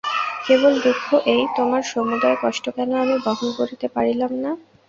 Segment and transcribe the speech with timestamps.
[0.45, 4.51] কেবল দুঃখ এই, তােমার সমুদয় কষ্ট কেন আমি বহন করিতে পারিলাম না?